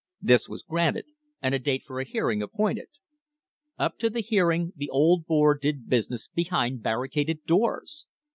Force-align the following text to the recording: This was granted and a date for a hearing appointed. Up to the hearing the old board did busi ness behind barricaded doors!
This 0.19 0.49
was 0.49 0.63
granted 0.63 1.05
and 1.43 1.53
a 1.53 1.59
date 1.59 1.83
for 1.83 1.99
a 1.99 2.03
hearing 2.07 2.41
appointed. 2.41 2.87
Up 3.77 3.99
to 3.99 4.09
the 4.09 4.21
hearing 4.21 4.73
the 4.75 4.89
old 4.89 5.27
board 5.27 5.61
did 5.61 5.81
busi 5.87 6.09
ness 6.09 6.25
behind 6.27 6.81
barricaded 6.81 7.45
doors! 7.45 8.07